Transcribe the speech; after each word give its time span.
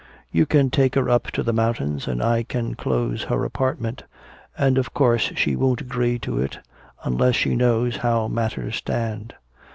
You 0.31 0.47
can 0.47 0.71
take 0.71 0.95
her 0.95 1.11
up 1.11 1.27
to 1.29 1.43
the 1.43 1.53
mountains 1.53 2.07
and 2.07 2.23
I 2.23 2.41
can 2.41 2.73
close 2.73 3.21
her 3.25 3.45
apartment. 3.45 4.03
But 4.57 4.79
of 4.79 4.95
course 4.95 5.31
she 5.35 5.55
won't 5.55 5.81
agree 5.81 6.17
to 6.25 6.39
it 6.41 6.57
unless 7.03 7.35
she 7.35 7.55
knows 7.55 7.97
how 7.97 8.27
matters 8.27 8.77
stand." 8.77 9.35